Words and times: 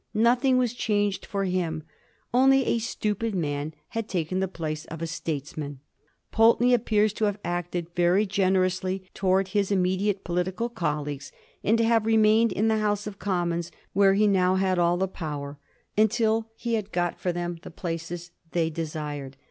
Nothing 0.17 0.57
was 0.57 0.73
changed 0.73 1.27
for 1.27 1.43
him; 1.43 1.83
only 2.33 2.65
a 2.65 2.79
stupid 2.79 3.35
man 3.35 3.71
had 3.89 4.07
taken 4.09 4.39
the 4.39 4.47
place 4.47 4.85
of 4.85 4.99
a 4.99 5.05
states 5.05 5.55
man. 5.55 5.79
Pulteney 6.31 6.73
appears 6.73 7.13
to 7.13 7.25
have 7.25 7.37
acted 7.45 7.85
very 7.95 8.25
generously 8.25 9.03
towards 9.13 9.51
his 9.51 9.71
immediate 9.71 10.23
political 10.23 10.69
colleagues, 10.69 11.31
and 11.63 11.77
to 11.77 11.83
have 11.83 12.07
remained 12.07 12.51
in 12.51 12.67
the 12.67 12.79
House 12.79 13.05
of 13.05 13.19
Commons, 13.19 13.71
where 13.93 14.15
he 14.15 14.25
now 14.25 14.55
had 14.55 14.79
all 14.79 14.97
the 14.97 15.07
power, 15.07 15.59
until 15.95 16.49
he 16.55 16.73
had 16.73 16.91
got 16.91 17.19
for 17.19 17.31
them 17.31 17.59
the 17.61 17.69
places 17.69 18.31
they 18.53 18.71
desired. 18.71 19.37